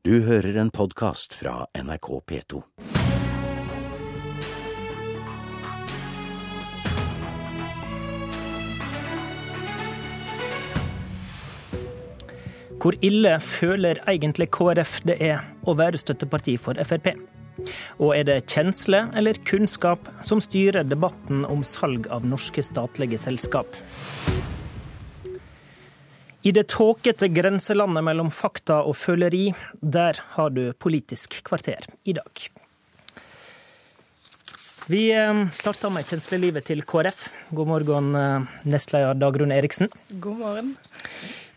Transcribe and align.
Du 0.00 0.22
hører 0.24 0.56
en 0.56 0.70
podkast 0.72 1.34
fra 1.36 1.66
NRK 1.76 2.06
P2. 2.30 2.60
Hvor 12.80 12.96
ille 13.04 13.34
føler 13.44 14.00
egentlig 14.08 14.48
KrF 14.56 15.02
det 15.04 15.18
er 15.20 15.44
å 15.68 15.74
være 15.76 16.00
støtteparti 16.00 16.56
for 16.56 16.80
Frp? 16.80 17.10
Og 18.00 18.14
er 18.16 18.24
det 18.24 18.38
kjensle 18.46 19.02
eller 19.12 19.36
kunnskap 19.44 20.08
som 20.24 20.40
styrer 20.40 20.88
debatten 20.88 21.44
om 21.44 21.60
salg 21.60 22.08
av 22.08 22.24
norske 22.24 22.64
statlige 22.64 23.20
selskap? 23.20 23.68
I 26.42 26.52
det 26.56 26.70
tåkete 26.72 27.28
grenselandet 27.28 28.00
mellom 28.04 28.30
fakta 28.32 28.78
og 28.88 28.94
føleri, 28.96 29.50
der 29.80 30.16
har 30.38 30.52
du 30.56 30.70
Politisk 30.72 31.34
kvarter 31.44 31.84
i 32.08 32.14
dag. 32.16 32.44
Vi 34.88 35.02
eh, 35.12 35.40
starter 35.52 35.92
med 35.92 36.08
kjenslelivet 36.08 36.64
til 36.70 36.80
KrF. 36.88 37.26
God 37.52 37.68
morgen, 37.68 38.08
eh, 38.16 38.46
nestleder 38.72 39.18
Dagrun 39.20 39.52
Eriksen. 39.52 39.92
God 40.08 40.38
morgen. 40.38 40.70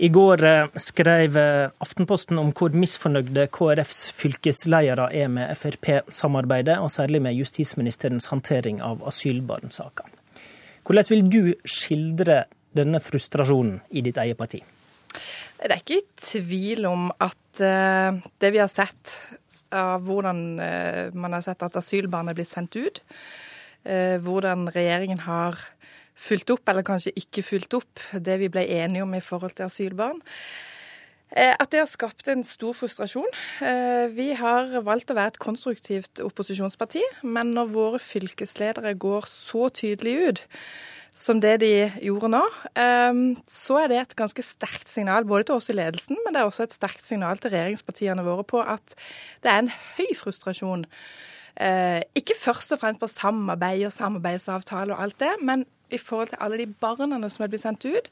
I 0.04 0.10
går 0.12 0.44
eh, 0.50 0.76
skrev 0.76 1.40
Aftenposten 1.80 2.44
om 2.44 2.52
hvor 2.52 2.76
misfornøyde 2.76 3.48
KrFs 3.56 4.10
fylkesledere 4.20 5.08
er 5.16 5.32
med 5.32 5.56
Frp-samarbeidet, 5.58 6.76
og 6.84 6.92
særlig 6.92 7.24
med 7.24 7.40
justisministerens 7.40 8.28
håndtering 8.36 8.84
av 8.84 9.00
asylbarnsaka. 9.08 10.12
Hvordan 10.84 11.10
vil 11.10 11.26
du 11.32 11.42
skildre 11.64 12.44
denne 12.76 13.00
frustrasjonen 13.00 13.80
i 13.96 14.04
ditt 14.04 14.20
eget 14.20 14.38
parti? 14.38 14.60
Det 15.64 15.72
er 15.72 15.80
ikke 15.80 16.02
tvil 16.20 16.84
om 16.90 17.06
at 17.24 17.62
uh, 17.64 18.18
det 18.44 18.50
vi 18.52 18.60
har 18.60 18.72
sett 18.72 19.14
av 19.72 20.04
hvordan 20.04 20.42
uh, 20.60 21.16
man 21.16 21.38
har 21.38 21.46
sett 21.46 21.64
at 21.64 21.78
asylbarn 21.80 22.28
er 22.28 22.36
blitt 22.36 22.52
sendt 22.52 22.76
ut, 22.76 23.00
uh, 23.88 24.20
hvordan 24.26 24.68
regjeringen 24.76 25.24
har 25.24 25.62
fulgt 26.20 26.52
opp, 26.52 26.68
eller 26.68 26.84
kanskje 26.86 27.16
ikke 27.20 27.46
fulgt 27.48 27.80
opp, 27.80 28.04
det 28.20 28.36
vi 28.44 28.52
ble 28.52 28.66
enige 28.76 29.06
om 29.06 29.16
i 29.16 29.24
forhold 29.24 29.56
til 29.56 29.70
asylbarn, 29.70 30.20
at 31.34 31.66
det 31.74 31.80
har 31.80 31.88
skapt 31.90 32.28
en 32.30 32.44
stor 32.46 32.76
frustrasjon. 32.78 33.32
Vi 34.14 34.28
har 34.38 34.76
valgt 34.86 35.10
å 35.10 35.16
være 35.18 35.32
et 35.34 35.40
konstruktivt 35.42 36.22
opposisjonsparti, 36.22 37.02
men 37.26 37.56
når 37.56 37.72
våre 37.74 38.02
fylkesledere 38.06 38.94
går 39.02 39.26
så 39.26 39.72
tydelig 39.74 40.14
ut, 40.22 40.44
som 41.16 41.40
det 41.42 41.60
de 41.62 41.72
gjorde 42.02 42.32
nå, 42.34 42.42
ehm, 42.80 43.36
så 43.50 43.78
er 43.84 43.92
det 43.92 44.00
et 44.00 44.16
ganske 44.18 44.46
sterkt 44.46 44.90
signal 44.90 45.28
både 45.30 45.48
til 45.48 45.60
oss 45.60 45.70
i 45.70 45.78
ledelsen, 45.78 46.18
men 46.24 46.34
det 46.34 46.42
er 46.42 46.50
også 46.50 46.66
et 46.66 46.74
sterkt 46.74 47.06
signal 47.06 47.38
til 47.42 47.54
regjeringspartiene 47.54 48.26
våre 48.26 48.46
på 48.48 48.64
at 48.64 48.96
det 49.46 49.52
er 49.52 49.62
en 49.62 49.72
høy 49.98 50.10
frustrasjon. 50.18 50.88
Eh, 51.62 52.02
ikke 52.18 52.38
først 52.40 52.74
og 52.74 52.82
fremst 52.82 53.02
på 53.04 53.12
samarbeid 53.12 53.86
og 53.86 53.94
samarbeidsavtale 53.94 54.96
og 54.96 55.06
alt 55.06 55.20
det, 55.22 55.36
men 55.46 55.68
i 55.94 56.00
forhold 56.02 56.32
til 56.32 56.42
alle 56.44 56.60
de 56.62 56.68
barna 56.68 57.20
som 57.30 57.46
er 57.46 57.52
blitt 57.52 57.64
sendt 57.64 57.86
ut. 57.86 58.10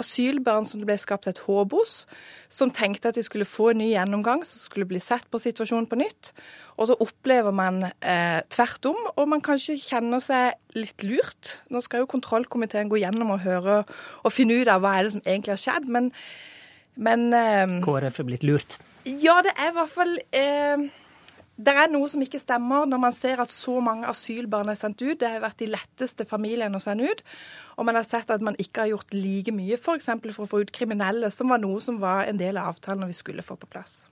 Asylbarn 0.00 0.66
som 0.68 0.82
det 0.82 0.88
ble 0.88 0.96
skapt 1.00 1.28
et 1.30 1.42
håp 1.46 1.74
hos, 1.76 2.04
som 2.52 2.72
tenkte 2.74 3.10
at 3.10 3.18
de 3.18 3.24
skulle 3.26 3.48
få 3.48 3.70
en 3.70 3.80
ny 3.82 3.92
gjennomgang, 3.92 4.44
som 4.46 4.64
skulle 4.64 4.88
bli 4.90 5.00
sett 5.02 5.28
på 5.30 5.40
situasjonen 5.42 5.88
på 5.90 6.00
nytt. 6.00 6.32
Og 6.76 6.90
så 6.90 6.98
opplever 7.00 7.54
man 7.54 7.84
eh, 7.86 8.40
tvert 8.52 8.90
om, 8.90 9.00
og 9.14 9.28
man 9.30 9.44
kanskje 9.44 9.78
kjenner 9.80 10.22
seg 10.24 10.56
litt 10.78 11.04
lurt. 11.06 11.56
Nå 11.70 11.82
skal 11.84 12.04
jo 12.04 12.10
kontrollkomiteen 12.10 12.90
gå 12.90 13.02
gjennom 13.02 13.34
og 13.36 13.44
høre 13.44 13.82
og 14.24 14.34
finne 14.34 14.60
ut 14.60 14.70
av 14.70 14.84
hva 14.84 14.96
er 14.96 15.06
det 15.06 15.16
som 15.16 15.26
egentlig 15.26 15.56
har 15.56 15.64
skjedd, 15.64 15.90
men, 15.92 16.10
men 16.96 17.28
eh, 17.36 17.80
KrF 17.84 18.22
er 18.22 18.30
blitt 18.32 18.46
lurt? 18.48 18.80
Ja, 19.08 19.40
det 19.44 19.54
er 19.56 19.70
i 19.70 19.76
hvert 19.78 19.92
fall 19.92 20.18
eh, 20.36 20.90
det 21.60 21.72
er 21.76 21.90
noe 21.92 22.08
som 22.08 22.22
ikke 22.24 22.40
stemmer 22.40 22.86
når 22.88 23.00
man 23.02 23.14
ser 23.14 23.40
at 23.42 23.52
så 23.52 23.76
mange 23.84 24.08
asylbarn 24.08 24.72
er 24.72 24.78
sendt 24.78 25.02
ut. 25.02 25.18
Det 25.20 25.28
har 25.28 25.42
vært 25.44 25.60
de 25.60 25.68
letteste 25.70 26.24
familiene 26.28 26.78
å 26.78 26.82
sende 26.82 27.10
ut. 27.10 27.24
Og 27.76 27.88
man 27.88 27.98
har 27.98 28.06
sett 28.06 28.32
at 28.32 28.44
man 28.44 28.56
ikke 28.60 28.84
har 28.84 28.92
gjort 28.94 29.14
like 29.16 29.52
mye 29.54 29.76
f.eks. 29.76 30.08
For, 30.08 30.32
for 30.36 30.46
å 30.46 30.52
få 30.54 30.62
ut 30.64 30.72
kriminelle, 30.74 31.32
som 31.34 31.52
var 31.52 31.62
noe 31.62 31.80
som 31.84 32.00
var 32.02 32.30
en 32.30 32.40
del 32.40 32.60
av 32.60 32.74
avtalen 32.74 33.08
vi 33.10 33.16
skulle 33.16 33.44
få 33.44 33.58
på 33.60 33.68
plass. 33.72 34.04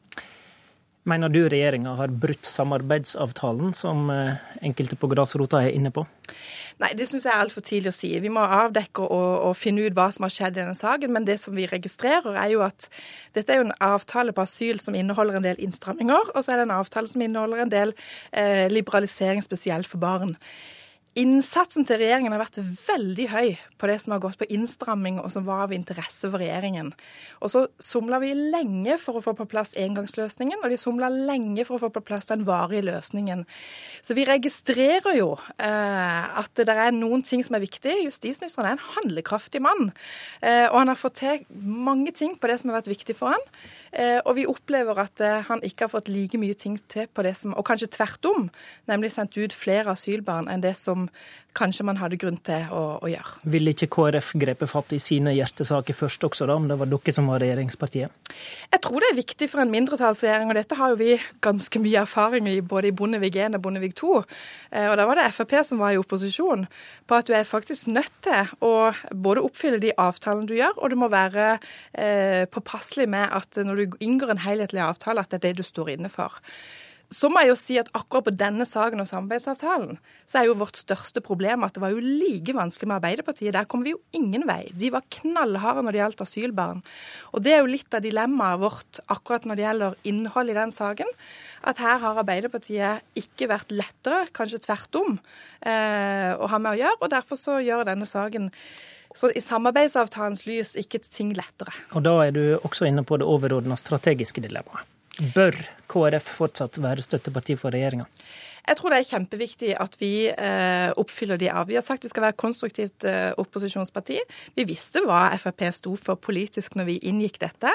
Mener 1.06 1.30
du 1.32 1.40
regjeringa 1.48 1.94
har 1.96 2.10
brutt 2.10 2.44
samarbeidsavtalen, 2.48 3.70
som 3.76 4.10
eh, 4.10 4.40
enkelte 4.66 4.98
på 4.98 5.08
grasrota 5.08 5.62
er 5.62 5.76
inne 5.76 5.92
på? 5.94 6.02
Nei, 6.82 6.90
det 6.98 7.08
syns 7.10 7.24
jeg 7.26 7.32
er 7.32 7.42
altfor 7.42 7.64
tidlig 7.64 7.90
å 7.90 7.96
si. 7.96 8.10
Vi 8.22 8.30
må 8.32 8.42
avdekke 8.42 9.06
og, 9.06 9.30
og, 9.48 9.54
finne 9.58 9.86
ut 9.86 9.96
hva 9.96 10.08
som 10.14 10.26
har 10.26 10.34
skjedd 10.34 10.58
i 10.58 10.60
denne 10.60 10.76
saken. 10.78 11.14
Men 11.14 11.26
det 11.26 11.38
som 11.42 11.56
vi 11.56 11.68
registrerer, 11.70 12.36
er 12.38 12.52
jo 12.52 12.64
at 12.66 12.88
dette 13.34 13.54
er 13.54 13.62
jo 13.62 13.68
en 13.68 13.76
avtale 13.82 14.34
på 14.34 14.44
asyl 14.44 14.82
som 14.82 14.98
inneholder 14.98 15.38
en 15.38 15.46
del 15.48 15.62
innstramminger, 15.64 16.34
og 16.34 16.42
så 16.42 16.54
er 16.54 16.60
det 16.60 16.68
en 16.68 16.76
avtale 16.78 17.10
som 17.10 17.24
inneholder 17.24 17.64
en 17.64 17.72
del 17.72 17.94
eh, 18.32 18.66
liberalisering 18.72 19.42
spesielt 19.46 19.88
for 19.90 20.02
barn. 20.02 20.36
Innsatsen 21.16 21.86
til 21.88 22.02
regjeringen 22.02 22.34
har 22.34 22.42
vært 22.42 22.58
veldig 22.60 23.26
høy 23.32 23.54
på 23.80 23.88
det 23.88 23.96
som 24.02 24.12
har 24.12 24.20
gått 24.22 24.38
på 24.38 24.46
innstramming, 24.52 25.16
og 25.22 25.30
som 25.32 25.46
var 25.46 25.64
av 25.64 25.72
interesse 25.72 26.28
for 26.28 26.38
regjeringen. 26.42 26.92
Og 27.40 27.50
så 27.52 27.62
somla 27.82 28.20
vi 28.22 28.34
lenge 28.36 28.98
for 29.00 29.18
å 29.18 29.22
få 29.24 29.32
på 29.38 29.46
plass 29.50 29.72
engangsløsningen, 29.80 30.60
og 30.60 30.70
de 30.70 30.78
somla 30.78 31.08
lenge 31.08 31.64
for 31.66 31.78
å 31.78 31.82
få 31.86 31.90
på 31.94 32.04
plass 32.10 32.28
den 32.30 32.44
varige 32.46 32.84
løsningen. 32.90 33.46
Så 34.04 34.14
vi 34.18 34.26
registrerer 34.28 35.16
jo 35.18 35.32
eh, 35.56 36.28
at 36.42 36.52
det 36.60 36.76
er 36.76 36.94
noen 36.94 37.24
ting 37.26 37.42
som 37.46 37.56
er 37.56 37.64
viktig. 37.64 37.96
Justisministeren 38.04 38.68
er 38.68 38.76
en 38.76 38.86
handlekraftig 38.98 39.64
mann, 39.64 39.90
eh, 40.42 40.66
og 40.68 40.80
han 40.82 40.92
har 40.92 41.00
fått 41.00 41.22
til 41.22 41.44
mange 41.58 42.12
ting 42.14 42.36
på 42.38 42.52
det 42.52 42.60
som 42.60 42.70
har 42.70 42.82
vært 42.82 42.92
viktig 42.92 43.16
for 43.18 43.34
han. 43.34 43.48
Eh, 43.92 44.18
og 44.24 44.36
vi 44.36 44.46
opplever 44.50 44.98
at 45.00 45.24
eh, 45.24 45.40
han 45.48 45.64
ikke 45.64 45.86
har 45.86 45.94
fått 45.94 46.12
like 46.12 46.38
mye 46.38 46.56
ting 46.58 46.76
til 46.92 47.08
på 47.08 47.24
det 47.24 47.32
som 47.38 47.54
Og 47.56 47.64
kanskje 47.64 47.88
tvert 47.94 48.26
om, 48.28 48.48
nemlig 48.90 49.10
sendt 49.14 49.36
ut 49.38 49.54
flere 49.56 49.94
asylbarn 49.94 50.50
enn 50.52 50.62
det 50.62 50.74
som 50.76 50.97
kanskje 51.58 51.84
man 51.86 51.98
hadde 51.98 52.18
grunn 52.20 52.38
til 52.44 52.68
å, 52.74 52.82
å 53.02 53.08
gjøre. 53.10 53.40
Ville 53.50 53.72
ikke 53.74 53.88
KrF 53.90 54.32
grepe 54.38 54.68
fatt 54.70 54.92
i 54.94 55.00
sine 55.02 55.32
hjertesaker 55.34 55.96
først 55.96 56.26
også, 56.28 56.46
da, 56.48 56.56
om 56.58 56.68
det 56.70 56.76
var 56.78 56.90
dere 56.90 57.14
som 57.14 57.28
var 57.30 57.42
regjeringspartiet? 57.42 58.34
Jeg 58.72 58.82
tror 58.84 59.02
det 59.02 59.10
er 59.10 59.18
viktig 59.18 59.48
for 59.50 59.62
en 59.62 59.72
mindretallsregjering, 59.72 60.52
og 60.52 60.58
dette 60.58 60.78
har 60.78 60.92
jo 60.92 61.00
vi 61.00 61.16
ganske 61.44 61.82
mye 61.82 62.04
erfaring 62.04 62.50
i 62.50 62.58
både 62.60 62.90
i 62.90 62.96
Bondevik 63.00 63.38
1 63.40 63.58
og 63.58 63.64
Bondevik 63.64 63.96
2. 63.98 64.14
Eh, 64.70 64.88
og 64.90 64.96
da 65.00 65.08
var 65.08 65.20
det 65.20 65.28
Frp 65.34 65.56
som 65.66 65.82
var 65.82 65.94
i 65.94 66.00
opposisjon, 66.00 66.66
på 67.08 67.18
at 67.18 67.28
du 67.28 67.34
er 67.36 67.48
faktisk 67.48 67.90
nødt 67.90 68.14
til 68.26 68.52
å 68.64 68.74
både 69.14 69.44
oppfylle 69.46 69.82
de 69.82 69.94
avtalene 69.98 70.48
du 70.48 70.56
gjør, 70.58 70.76
og 70.78 70.92
du 70.92 70.98
må 71.00 71.10
være 71.12 71.54
eh, 71.92 72.44
påpasselig 72.52 73.08
med 73.10 73.34
at 73.34 73.62
når 73.64 73.80
du 73.80 74.02
inngår 74.04 74.36
en 74.36 74.44
helhetlig 74.46 74.84
avtale, 74.84 75.24
at 75.24 75.32
det 75.32 75.42
er 75.42 75.48
det 75.48 75.62
du 75.62 75.66
står 75.66 75.96
inne 75.96 76.12
for. 76.12 76.38
Så 77.08 77.30
må 77.32 77.40
jeg 77.40 77.48
jo 77.48 77.56
si 77.56 77.76
at 77.80 77.88
akkurat 77.96 78.26
på 78.26 78.34
denne 78.36 78.66
saken 78.68 79.00
og 79.00 79.08
samarbeidsavtalen, 79.08 79.96
så 80.28 80.40
er 80.40 80.48
jo 80.48 80.58
vårt 80.60 80.76
største 80.76 81.22
problem 81.24 81.62
at 81.64 81.72
det 81.72 81.80
var 81.80 81.94
jo 81.94 82.02
like 82.04 82.52
vanskelig 82.52 82.90
med 82.90 82.98
Arbeiderpartiet. 82.98 83.54
Der 83.56 83.68
kom 83.70 83.80
vi 83.86 83.94
jo 83.94 84.00
ingen 84.12 84.44
vei. 84.48 84.66
De 84.76 84.90
var 84.92 85.06
knallharde 85.16 85.86
når 85.86 85.96
det 85.96 86.02
gjaldt 86.02 86.24
asylbarn. 86.26 86.82
Og 87.32 87.44
det 87.46 87.54
er 87.54 87.62
jo 87.62 87.70
litt 87.72 87.96
av 87.96 88.04
dilemmaet 88.04 88.60
vårt 88.60 89.00
akkurat 89.08 89.48
når 89.48 89.56
det 89.56 89.64
gjelder 89.64 89.96
innhold 90.12 90.52
i 90.52 90.58
den 90.58 90.74
saken. 90.76 91.14
At 91.72 91.80
her 91.80 91.96
har 92.04 92.20
Arbeiderpartiet 92.20 93.08
ikke 93.16 93.48
vært 93.54 93.72
lettere, 93.72 94.28
kanskje 94.36 94.60
tvert 94.68 95.00
om, 95.00 95.16
eh, 95.64 96.36
å 96.36 96.44
ha 96.52 96.60
med 96.60 96.76
å 96.76 96.80
gjøre. 96.82 97.00
Og 97.00 97.10
derfor 97.16 97.40
så 97.40 97.56
gjør 97.64 97.88
denne 97.88 98.04
saken 98.04 98.52
så 99.16 99.32
i 99.32 99.40
samarbeidsavtalens 99.40 100.44
lys 100.44 100.76
ikke 100.76 101.00
ting 101.08 101.32
lettere. 101.32 101.72
Og 101.96 102.04
da 102.04 102.14
er 102.26 102.36
du 102.36 102.58
også 102.60 102.86
inne 102.86 103.02
på 103.02 103.16
det 103.16 103.26
overordna 103.26 103.80
strategiske 103.80 104.44
dilemmaet. 104.44 104.84
Bør 105.18 105.56
KrF 105.90 106.28
fortsatt 106.36 106.76
være 106.78 107.02
støtteparti 107.02 107.56
for 107.58 107.74
regjeringa? 107.74 108.04
Jeg 108.68 108.76
tror 108.76 108.92
det 108.92 108.98
er 109.00 109.08
kjempeviktig 109.08 109.70
at 109.80 109.94
vi 109.98 110.10
eh, 110.28 110.90
oppfyller 111.00 111.38
de 111.40 111.48
av. 111.48 111.70
Vi 111.70 111.78
har 111.78 111.82
sagt 111.82 112.04
vi 112.04 112.10
skal 112.12 112.26
være 112.26 112.36
konstruktivt 112.38 113.06
eh, 113.08 113.32
opposisjonsparti. 113.40 114.18
Vi 114.58 114.66
visste 114.68 115.00
hva 115.08 115.22
Frp 115.40 115.64
sto 115.72 115.94
for 115.96 116.20
politisk 116.20 116.76
når 116.76 116.88
vi 116.90 116.98
inngikk 117.08 117.40
dette. 117.40 117.72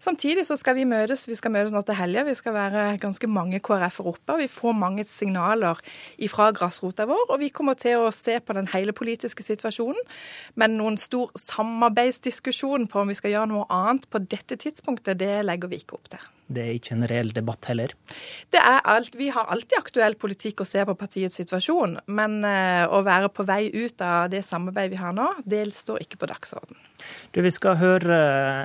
Samtidig 0.00 0.46
så 0.46 0.56
skal 0.60 0.78
vi 0.78 0.86
møtes. 0.88 1.26
Vi 1.28 1.36
skal 1.36 1.52
møtes 1.56 1.74
nå 1.74 1.82
til 1.82 1.98
helga. 1.98 2.24
Vi 2.30 2.36
skal 2.38 2.54
være 2.54 2.86
ganske 3.02 3.32
mange 3.34 3.60
KrF-er 3.66 4.12
oppe. 4.14 4.38
Vi 4.44 4.48
får 4.52 4.78
mange 4.78 5.04
signaler 5.08 5.82
fra 6.30 6.48
grasrota 6.54 7.08
vår. 7.10 7.26
Og 7.26 7.42
vi 7.42 7.50
kommer 7.52 7.76
til 7.76 8.06
å 8.06 8.14
se 8.14 8.38
på 8.38 8.56
den 8.56 8.70
hele 8.72 8.94
politiske 8.94 9.44
situasjonen. 9.44 10.00
Men 10.54 10.78
noen 10.78 10.96
stor 11.02 11.34
samarbeidsdiskusjon 11.34 12.86
på 12.88 13.02
om 13.02 13.10
vi 13.10 13.18
skal 13.18 13.34
gjøre 13.34 13.52
noe 13.56 13.68
annet 13.74 14.06
på 14.08 14.22
dette 14.22 14.56
tidspunktet, 14.56 15.18
det 15.18 15.40
legger 15.44 15.74
vi 15.74 15.82
ikke 15.82 15.98
opp 15.98 16.12
til. 16.14 16.34
Det 16.48 16.62
er 16.64 16.76
ikke 16.78 16.94
en 16.96 17.04
reell 17.10 17.30
debatt 17.36 17.68
heller? 17.68 17.92
Det 18.48 18.60
er 18.60 18.80
alt. 18.88 19.16
Vi 19.20 19.28
har 19.34 19.50
alltid 19.52 19.76
aktuell 19.78 20.16
politikk 20.20 20.62
å 20.64 20.66
se 20.68 20.80
på 20.88 20.94
partiets 20.96 21.36
situasjon. 21.42 21.98
Men 22.08 22.38
uh, 22.44 22.88
å 22.88 23.02
være 23.04 23.28
på 23.32 23.44
vei 23.48 23.68
ut 23.74 24.00
av 24.04 24.30
det 24.32 24.40
samarbeidet 24.46 24.94
vi 24.94 25.00
har 25.02 25.12
nå, 25.16 25.28
det 25.44 25.66
står 25.76 26.06
ikke 26.06 26.22
på 26.22 26.30
dagsorden. 26.30 26.80
Du, 27.36 27.42
Vi 27.44 27.52
skal 27.54 27.76
høre 27.78 28.16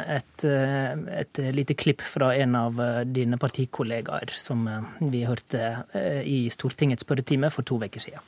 et, 0.09 0.45
eh, 0.47 0.95
et, 1.19 1.41
lite 1.53 1.75
klipp 1.77 2.01
fra 2.01 2.31
en 2.33 2.55
av 2.57 2.79
eh, 2.81 3.03
dine 3.05 3.37
partikollegaer 3.37 4.33
som 4.33 4.65
vi 4.97 5.21
hørte 5.27 5.67
i 6.25 6.47
Stortingets 6.49 7.05
spørretime 7.05 7.51
for 7.53 7.67
to 7.67 7.77
uker 7.83 8.01
siden. 8.01 8.23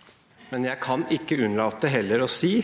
Men 0.51 0.67
jeg 0.67 0.77
kan 0.83 1.07
ikke 1.09 1.39
unnlate 1.47 1.89
heller 1.89 2.21
å 2.21 2.29
si 2.29 2.59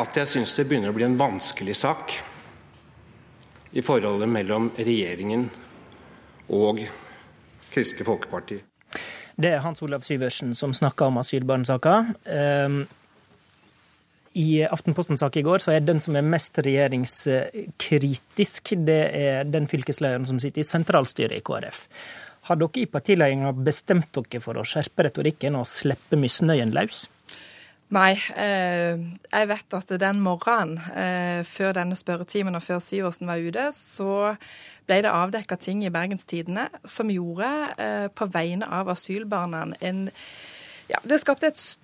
at 0.00 0.16
jeg 0.16 0.30
syns 0.30 0.54
det 0.56 0.64
begynner 0.70 0.94
å 0.94 0.96
bli 0.96 1.04
en 1.04 1.18
vanskelig 1.20 1.76
sak 1.82 2.16
i 3.72 3.82
forholdet 3.84 4.30
mellom 4.30 4.70
regjeringen 4.78 5.48
og 6.50 6.80
Kristelig 7.70 8.06
Folkeparti. 8.08 8.58
Det 9.40 9.52
er 9.54 9.62
Hans 9.64 9.82
Olav 9.82 10.02
Syversen 10.04 10.54
som 10.58 10.72
snakker 10.76 11.08
om 11.08 11.20
asylbarnsaka. 11.22 11.94
Ehm, 12.26 12.82
I 14.34 14.64
Aftenposten-sak 14.66 15.36
i 15.36 15.44
går 15.46 15.58
så 15.64 15.72
er 15.74 15.80
den 15.80 16.00
som 16.02 16.16
er 16.16 16.26
mest 16.26 16.58
regjeringskritisk, 16.58 18.74
det 18.86 19.02
er 19.16 19.44
den 19.44 19.66
fylkeslederen 19.70 20.26
som 20.26 20.38
sitter 20.38 20.60
i 20.60 20.66
sentralstyret 20.66 21.38
i 21.38 21.46
KrF. 21.46 21.86
Har 22.48 22.56
dere 22.56 22.82
i 22.82 22.90
partiledelsen 22.90 23.64
bestemt 23.64 24.12
dere 24.16 24.40
for 24.42 24.58
å 24.58 24.66
skjerpe 24.66 25.08
retorikken 25.08 25.58
og 25.58 25.70
slippe 25.70 26.18
misnøyen 26.20 26.74
løs? 26.74 27.06
Nei. 27.90 28.12
Eh, 28.38 29.00
jeg 29.32 29.48
vet 29.50 29.74
at 29.74 29.92
den 29.98 30.20
morgenen 30.22 30.78
eh, 30.94 31.40
før 31.46 31.74
denne 31.74 31.98
spørretimen 31.98 32.54
og 32.54 32.62
før 32.62 32.78
Syversen 32.84 33.26
var 33.26 33.42
ute, 33.42 33.66
så 33.74 34.36
ble 34.86 35.00
det 35.02 35.10
avdekka 35.10 35.58
ting 35.58 35.82
i 35.82 35.90
Bergens 35.90 36.22
Tidende 36.30 36.68
som 36.86 37.10
gjorde, 37.10 37.50
eh, 37.82 38.06
på 38.14 38.30
vegne 38.30 38.68
av 38.70 38.92
asylbarna, 38.94 39.66
en 39.80 40.08
ja, 40.90 40.98
Det 41.06 41.20
skapte 41.20 41.46
et 41.46 41.56
stort 41.58 41.80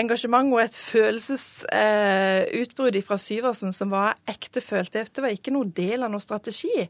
engasjement 0.00 0.52
og 0.52 0.60
et 0.62 0.76
følelsesutbrudd 0.76 2.96
eh, 2.96 3.06
fra 3.06 3.16
Syversen 3.20 3.72
som 3.72 3.90
var 3.92 4.14
ektefølt. 4.30 4.92
Dette 4.94 5.22
var 5.22 5.28
ikke 5.34 5.52
noe 5.54 5.72
del 5.76 6.02
av 6.02 6.10
noen 6.12 6.22
strategi. 6.22 6.88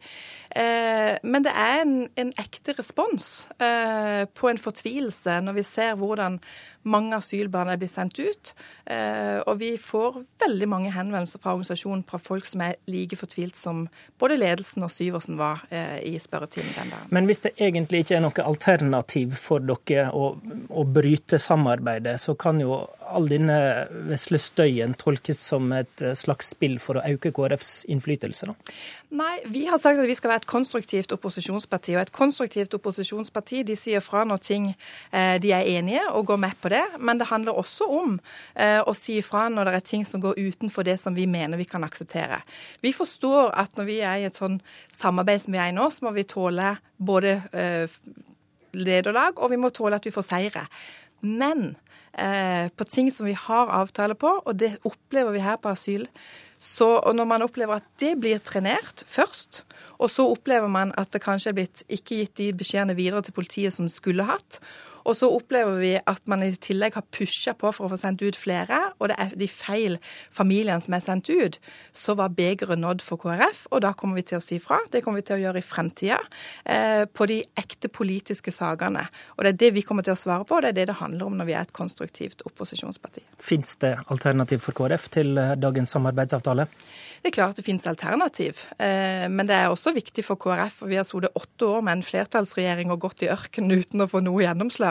Eh, 0.50 1.14
men 1.22 1.42
det 1.46 1.52
er 1.54 1.80
en, 1.84 2.08
en 2.16 2.32
ekte 2.40 2.72
respons 2.78 3.48
eh, 3.62 4.24
på 4.34 4.48
en 4.50 4.58
fortvilelse 4.58 5.40
når 5.44 5.52
vi 5.60 5.64
ser 5.66 5.94
hvordan 6.00 6.40
mange 6.88 7.16
asylbarn 7.16 7.68
er 7.68 7.78
blitt 7.80 7.92
sendt 7.92 8.18
ut. 8.20 8.52
Eh, 8.88 9.40
og 9.44 9.58
vi 9.60 9.74
får 9.80 10.20
veldig 10.40 10.68
mange 10.70 10.92
henvendelser 10.94 11.42
fra 11.42 11.52
organisasjonen 11.54 12.04
fra 12.08 12.20
folk 12.22 12.48
som 12.48 12.64
er 12.64 12.78
like 12.90 13.18
fortvilt 13.20 13.58
som 13.58 13.86
både 14.20 14.38
ledelsen 14.40 14.86
og 14.86 14.92
Syversen 14.94 15.38
var 15.40 15.66
eh, 15.68 15.98
i 16.08 16.16
spørretimen 16.20 16.72
den 16.76 16.94
dagen. 16.94 17.10
Men 17.12 17.28
hvis 17.28 17.44
det 17.44 17.54
egentlig 17.60 18.04
ikke 18.04 18.16
er 18.16 18.24
noe 18.24 18.46
alternativ 18.46 19.36
for 19.40 19.60
dere 19.60 20.08
å, 20.16 20.32
å 20.70 20.86
bryte 20.88 21.40
samarbeidet, 21.40 22.16
så 22.22 22.36
kan 22.38 22.59
jo 22.62 22.80
all 23.10 23.26
denne 23.30 23.56
vesle 24.06 24.38
støyen 24.38 24.94
tolkes 24.98 25.40
som 25.50 25.72
et 25.74 26.04
slags 26.18 26.52
spill 26.54 26.78
for 26.82 27.00
å 27.00 27.04
øke 27.10 27.32
KrFs 27.34 27.84
innflytelse? 27.90 28.50
da? 28.50 28.74
Nei, 29.10 29.40
vi 29.50 29.64
har 29.66 29.78
sagt 29.82 29.98
at 29.98 30.06
vi 30.06 30.14
skal 30.14 30.30
være 30.30 30.44
et 30.44 30.50
konstruktivt 30.50 31.10
opposisjonsparti. 31.16 31.96
Og 31.96 32.04
et 32.04 32.12
konstruktivt 32.14 32.76
opposisjonsparti 32.78 33.64
de 33.66 33.74
sier 33.78 34.02
fra 34.04 34.22
når 34.28 34.42
ting 34.44 34.68
eh, 34.70 35.34
de 35.42 35.50
er 35.56 35.66
enige, 35.66 36.04
og 36.14 36.28
går 36.28 36.38
med 36.44 36.54
på 36.62 36.70
det. 36.70 36.84
Men 37.02 37.18
det 37.18 37.26
handler 37.32 37.58
også 37.58 37.88
om 37.90 38.14
eh, 38.54 38.78
å 38.78 38.94
si 38.94 39.18
fra 39.26 39.48
når 39.50 39.66
det 39.66 39.74
er 39.80 39.86
ting 39.90 40.06
som 40.06 40.22
går 40.22 40.38
utenfor 40.38 40.86
det 40.86 40.94
som 41.02 41.18
vi 41.18 41.26
mener 41.26 41.58
vi 41.58 41.66
kan 41.66 41.82
akseptere. 41.86 42.38
Vi 42.86 42.94
forstår 42.94 43.50
at 43.58 43.74
når 43.78 43.90
vi 43.90 43.98
er 43.98 44.22
i 44.22 44.30
et 44.30 44.38
sånn 44.38 44.60
samarbeid 44.94 45.42
som 45.42 45.58
vi 45.58 45.62
er 45.62 45.72
i 45.72 45.76
nå, 45.76 45.90
så 45.90 46.06
må 46.06 46.14
vi 46.14 46.28
tåle 46.30 46.76
både 46.96 47.40
eh, 47.50 48.00
lederlag, 48.78 49.42
og 49.42 49.50
vi 49.50 49.58
må 49.58 49.74
tåle 49.74 49.98
at 49.98 50.06
vi 50.06 50.14
får 50.14 50.28
seire. 50.30 50.68
Men 51.26 51.72
eh, 51.72 51.89
på 52.10 52.84
ting 52.90 53.10
som 53.14 53.28
vi 53.28 53.36
har 53.38 53.70
avtale 53.70 54.16
på, 54.18 54.32
og 54.42 54.56
det 54.58 54.74
opplever 54.88 55.36
vi 55.36 55.42
her 55.44 55.60
på 55.62 55.70
asyl. 55.70 56.08
Så, 56.60 56.88
når 57.16 57.24
man 57.24 57.44
opplever 57.46 57.78
at 57.78 57.86
det 58.02 58.16
blir 58.20 58.42
trenert 58.44 59.04
først, 59.08 59.62
og 59.96 60.10
så 60.12 60.26
opplever 60.28 60.68
man 60.68 60.92
at 61.00 61.12
det 61.14 61.22
kanskje 61.24 61.52
er 61.52 61.56
blitt 61.56 61.82
ikke 61.88 62.18
gitt 62.18 62.34
de 62.40 62.50
beskjedene 62.60 62.96
videre 62.98 63.22
til 63.24 63.36
politiet 63.36 63.72
som 63.72 63.88
skulle 63.88 64.26
hatt, 64.28 64.58
og 65.04 65.16
så 65.16 65.30
opplever 65.32 65.78
vi 65.80 65.92
at 65.98 66.22
man 66.30 66.44
i 66.44 66.52
tillegg 66.60 66.96
har 66.98 67.06
pusha 67.14 67.54
på 67.58 67.72
for 67.74 67.86
å 67.86 67.92
få 67.92 68.00
sendt 68.00 68.24
ut 68.24 68.38
flere, 68.38 68.78
og 68.98 69.10
det 69.10 69.18
er 69.22 69.34
de 69.40 69.48
feil 69.50 69.98
familiene 70.34 70.80
som 70.82 70.96
er 70.96 71.04
sendt 71.04 71.30
ut, 71.30 71.58
så 71.96 72.16
var 72.18 72.34
begeret 72.36 72.80
nådd 72.80 73.04
for 73.04 73.20
KrF, 73.20 73.66
og 73.70 73.82
da 73.84 73.92
kommer 73.96 74.20
vi 74.20 74.26
til 74.30 74.40
å 74.40 74.44
si 74.44 74.60
fra. 74.62 74.80
Det 74.92 75.02
kommer 75.04 75.20
vi 75.20 75.28
til 75.30 75.38
å 75.38 75.42
gjøre 75.44 75.62
i 75.62 75.66
fremtida 75.66 76.18
eh, 76.64 77.04
på 77.06 77.28
de 77.30 77.40
ekte 77.60 77.90
politiske 77.92 78.52
sakene. 78.54 79.06
Og 79.36 79.44
det 79.44 79.54
er 79.54 79.60
det 79.64 79.72
vi 79.76 79.84
kommer 79.86 80.06
til 80.06 80.16
å 80.16 80.20
svare 80.20 80.46
på, 80.48 80.58
og 80.58 80.64
det 80.64 80.74
er 80.74 80.80
det 80.80 80.88
det 80.92 80.98
handler 81.00 81.28
om 81.28 81.38
når 81.38 81.50
vi 81.50 81.56
er 81.56 81.66
et 81.66 81.76
konstruktivt 81.76 82.44
opposisjonsparti. 82.48 83.24
Fins 83.40 83.76
det 83.82 83.96
alternativ 84.12 84.64
for 84.64 84.76
KrF 84.76 85.08
til 85.16 85.38
eh, 85.40 85.56
dagens 85.60 85.96
samarbeidsavtale? 85.96 86.68
Det 87.20 87.28
er 87.28 87.36
klart 87.36 87.58
det 87.58 87.66
finnes 87.66 87.84
alternativ, 87.84 88.62
eh, 88.80 89.26
men 89.28 89.48
det 89.48 89.56
er 89.56 89.68
også 89.68 89.92
viktig 89.92 90.24
for 90.24 90.40
KrF. 90.40 90.80
for 90.80 90.88
Vi 90.88 90.96
har 90.96 91.04
sittet 91.04 91.36
åtte 91.36 91.66
år 91.68 91.82
med 91.84 91.98
en 91.98 92.06
flertallsregjering 92.06 92.90
og 92.90 93.02
gått 93.04 93.24
i 93.26 93.28
ørkenen 93.32 93.76
uten 93.76 94.00
å 94.00 94.08
få 94.08 94.22
noe 94.24 94.40
gjennomslag. 94.40 94.89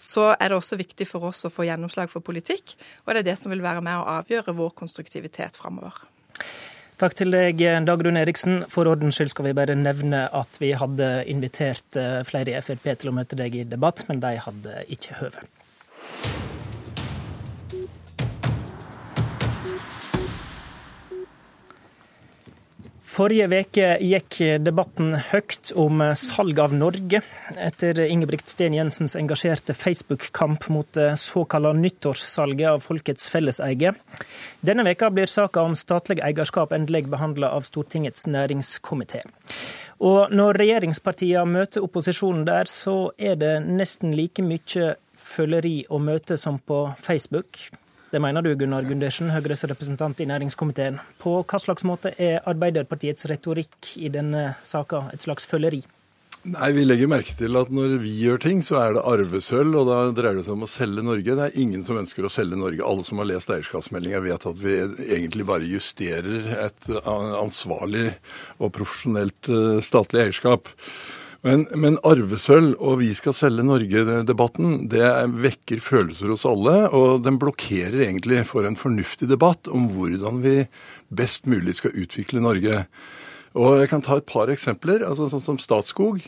Så 0.00 0.30
er 0.34 0.48
det 0.48 0.58
også 0.58 0.78
viktig 0.80 1.06
for 1.08 1.30
oss 1.30 1.44
å 1.46 1.52
få 1.52 1.68
gjennomslag 1.68 2.10
for 2.12 2.24
politikk, 2.24 2.76
og 3.04 3.14
det 3.14 3.22
er 3.22 3.30
det 3.32 3.38
som 3.40 3.52
vil 3.54 3.64
være 3.64 3.84
med 3.84 4.00
å 4.00 4.08
avgjøre 4.20 4.56
vår 4.58 4.74
konstruktivitet 4.82 5.58
framover. 5.60 5.94
Takk 7.00 7.14
til 7.16 7.32
deg, 7.32 7.62
Dagrun 7.88 8.18
Eriksen. 8.20 8.58
For 8.68 8.90
ordens 8.90 9.16
skyld 9.16 9.32
skal 9.32 9.46
vi 9.48 9.54
bare 9.56 9.76
nevne 9.78 10.26
at 10.36 10.58
vi 10.60 10.74
hadde 10.76 11.06
invitert 11.32 11.96
eh, 11.96 12.20
flere 12.28 12.52
i 12.52 12.60
Frp 12.60 12.90
til 13.00 13.08
å 13.08 13.14
møte 13.16 13.38
deg 13.40 13.56
i 13.56 13.64
debatt, 13.64 14.04
men 14.10 14.20
de 14.20 14.34
hadde 14.44 14.82
ikke 14.92 15.16
høve. 15.22 15.46
Forrige 23.20 23.50
veke 23.52 23.88
gikk 24.00 24.36
debatten 24.64 25.10
høyt 25.28 25.74
om 25.76 25.98
salg 26.16 26.56
av 26.62 26.72
Norge, 26.72 27.18
etter 27.52 27.98
Ingebrigt 28.06 28.48
Sten 28.48 28.72
Jensens 28.72 29.12
engasjerte 29.20 29.74
Facebook-kamp 29.76 30.70
mot 30.72 30.88
det 30.96 31.18
såkalte 31.20 31.74
nyttårssalget 31.82 32.70
av 32.70 32.80
folkets 32.80 33.28
felleseie. 33.28 33.92
Denne 34.64 34.86
veka 34.88 35.10
blir 35.12 35.28
saka 35.28 35.66
om 35.68 35.76
statlig 35.76 36.22
eierskap 36.24 36.72
endelig 36.72 37.10
behandla 37.12 37.52
av 37.58 37.68
Stortingets 37.68 38.24
næringskomité. 38.24 39.20
Og 40.00 40.32
når 40.32 40.62
regjeringspartiene 40.62 41.58
møter 41.58 41.84
opposisjonen 41.84 42.48
der, 42.48 42.72
så 42.72 43.10
er 43.20 43.36
det 43.36 43.52
nesten 43.68 44.16
like 44.16 44.40
mye 44.40 44.94
føleri 45.12 45.82
å 45.92 46.00
møte 46.00 46.40
som 46.40 46.56
på 46.56 46.86
Facebook. 46.96 47.66
Det 48.10 48.18
mener 48.18 48.42
du, 48.42 48.50
Gunnar 48.58 48.82
Gundersen, 48.82 49.30
Høyres 49.30 49.62
representant 49.70 50.18
i 50.18 50.26
næringskomiteen. 50.26 50.98
På 51.22 51.44
hva 51.46 51.60
slags 51.62 51.84
måte 51.86 52.10
er 52.18 52.40
Arbeiderpartiets 52.50 53.28
retorikk 53.30 53.92
i 54.02 54.10
denne 54.10 54.56
saka 54.66 55.04
et 55.14 55.22
slags 55.22 55.46
føleri? 55.46 55.84
Nei, 56.40 56.70
Vi 56.72 56.86
legger 56.86 57.10
merke 57.12 57.34
til 57.36 57.54
at 57.60 57.70
når 57.70 57.98
vi 58.00 58.14
gjør 58.24 58.40
ting, 58.40 58.64
så 58.64 58.80
er 58.80 58.96
det 58.96 59.04
arvesølv, 59.06 59.76
og 59.76 59.86
da 59.90 59.98
dreier 60.16 60.40
det 60.40 60.46
seg 60.46 60.56
om 60.56 60.64
å 60.64 60.70
selge 60.72 61.04
Norge. 61.06 61.36
Det 61.36 61.46
er 61.46 61.60
ingen 61.60 61.84
som 61.86 62.00
ønsker 62.00 62.26
å 62.26 62.32
selge 62.32 62.58
Norge. 62.58 62.82
Alle 62.82 63.04
som 63.06 63.20
har 63.20 63.28
lest 63.28 63.52
eierskapsmeldinga 63.52 64.22
vet 64.24 64.48
at 64.48 64.58
vi 64.58 64.78
egentlig 65.06 65.46
bare 65.46 65.68
justerer 65.68 66.50
et 66.64 66.90
ansvarlig 67.04 68.08
og 68.58 68.72
profesjonelt 68.74 69.52
eh, 69.52 69.82
statlig 69.84 70.24
eierskap. 70.24 70.72
Men, 71.46 71.62
men 71.80 71.96
arvesølv 72.04 72.74
og 72.84 72.98
vi 73.00 73.14
skal 73.16 73.32
selge 73.36 73.64
Norge-debatten, 73.64 74.90
det 74.92 75.06
vekker 75.40 75.80
følelser 75.80 76.34
hos 76.34 76.44
alle. 76.48 76.74
Og 76.96 77.22
den 77.24 77.38
blokkerer 77.40 78.02
egentlig 78.04 78.42
for 78.50 78.68
en 78.68 78.76
fornuftig 78.80 79.30
debatt 79.30 79.70
om 79.72 79.88
hvordan 79.94 80.42
vi 80.44 80.56
best 81.08 81.48
mulig 81.48 81.78
skal 81.80 81.96
utvikle 81.96 82.44
Norge. 82.44 82.84
Og 83.56 83.80
jeg 83.80 83.90
kan 83.90 84.04
ta 84.04 84.20
et 84.20 84.28
par 84.28 84.52
eksempler. 84.52 85.06
altså 85.06 85.30
Sånn 85.32 85.46
som 85.46 85.58
Statskog. 85.62 86.20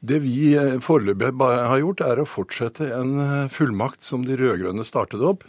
Det 0.00 0.22
vi 0.24 0.54
eh, 0.56 0.78
foreløpig 0.80 1.34
har 1.36 1.76
gjort, 1.82 2.00
er 2.00 2.22
å 2.22 2.28
fortsette 2.28 2.88
en 2.96 3.18
eh, 3.20 3.50
fullmakt 3.52 4.00
som 4.00 4.24
de 4.24 4.38
rød-grønne 4.40 4.86
startet 4.88 5.20
opp. 5.20 5.44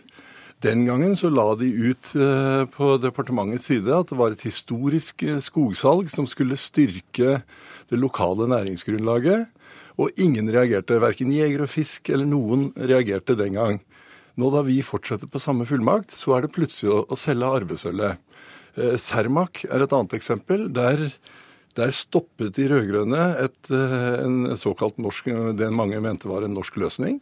Den 0.62 0.84
gangen 0.86 1.16
så 1.18 1.32
la 1.34 1.48
de 1.58 1.66
ut 1.66 2.12
eh, 2.14 2.64
på 2.70 2.94
departementets 3.02 3.66
side 3.72 3.96
at 3.96 4.12
det 4.12 4.18
var 4.20 4.36
et 4.36 4.44
historisk 4.46 5.24
skogsalg 5.42 6.12
som 6.14 6.28
skulle 6.30 6.60
styrke 6.60 7.40
det 7.90 7.98
lokale 7.98 8.46
næringsgrunnlaget. 8.52 9.48
Og 10.02 10.22
ingen 10.22 10.50
reagerte. 10.54 11.00
Verken 11.02 11.34
jeger 11.34 11.66
og 11.66 11.72
fisk 11.72 12.12
eller 12.14 12.30
noen 12.30 12.70
reagerte 12.78 13.36
den 13.40 13.58
gang. 13.58 13.82
Nå 14.40 14.52
da 14.54 14.62
vi 14.66 14.80
fortsetter 14.86 15.30
på 15.30 15.42
samme 15.42 15.66
fullmakt, 15.68 16.14
så 16.16 16.38
er 16.38 16.46
det 16.46 16.54
plutselig 16.56 16.94
å, 16.94 17.18
selge 17.20 17.50
arvesølvet. 17.58 18.22
Eh, 18.78 18.96
Cermaq 19.02 19.66
er 19.66 19.84
et 19.84 19.98
annet 19.98 20.16
eksempel. 20.18 20.68
Der, 20.74 21.08
der 21.78 21.96
stoppet 21.96 22.54
de 22.60 22.70
rød-grønne 22.70 23.26
eh, 23.50 23.98
en 24.22 24.54
såkalt 24.62 25.02
norsk, 25.02 25.34
det 25.58 25.74
mange 25.74 26.00
mente 26.06 26.30
var 26.30 26.46
en 26.46 26.54
norsk 26.56 26.80
løsning. 26.86 27.18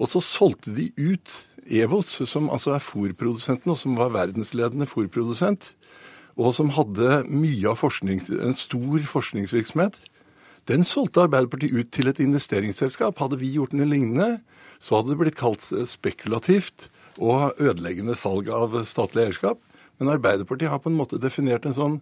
Og 0.00 0.08
så 0.08 0.22
solgte 0.24 0.72
de 0.72 0.88
ut 0.96 1.32
Evos, 1.70 2.12
som 2.26 2.50
altså 2.50 2.74
er 2.74 2.82
fòrprodusenten, 2.82 3.70
og 3.70 3.78
som 3.78 3.98
var 3.98 4.12
verdensledende 4.14 4.88
fòrprodusent, 4.90 5.72
og 6.40 6.54
som 6.56 6.72
hadde 6.74 7.22
mye 7.30 7.70
av 7.70 7.82
en 7.84 8.56
stor 8.58 9.06
forskningsvirksomhet, 9.12 9.98
den 10.70 10.84
solgte 10.86 11.24
Arbeiderpartiet 11.24 11.74
ut 11.74 11.90
til 11.94 12.10
et 12.10 12.20
investeringsselskap. 12.22 13.18
Hadde 13.18 13.38
vi 13.40 13.54
gjort 13.56 13.72
noe 13.74 13.88
lignende, 13.88 14.40
så 14.78 14.98
hadde 14.98 15.14
det 15.14 15.20
blitt 15.22 15.38
kalt 15.38 15.64
spekulativt 15.88 16.88
og 17.18 17.58
ødeleggende 17.60 18.14
salg 18.18 18.50
av 18.54 18.76
statlig 18.88 19.26
eierskap. 19.26 19.58
Men 19.98 20.12
Arbeiderpartiet 20.14 20.70
har 20.72 20.82
på 20.82 20.92
en 20.92 20.98
måte 21.00 21.20
definert 21.20 21.66
en 21.68 21.76
sånn 21.76 21.96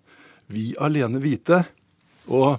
vi 0.53 0.73
alene 0.81 1.21
hvite. 1.23 1.63
Og 2.29 2.59